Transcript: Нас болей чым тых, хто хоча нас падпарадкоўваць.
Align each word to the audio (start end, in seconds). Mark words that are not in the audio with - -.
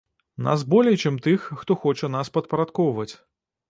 Нас 0.47 0.63
болей 0.71 0.97
чым 1.05 1.21
тых, 1.29 1.47
хто 1.61 1.79
хоча 1.87 2.13
нас 2.19 2.35
падпарадкоўваць. 2.39 3.11